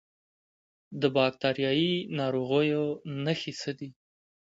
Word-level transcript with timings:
د 1.01 1.03
باکتریایي 1.15 1.93
ناروغیو 2.19 2.83
نښې 3.25 3.53
څه 3.61 3.71
دي؟ 3.79 3.89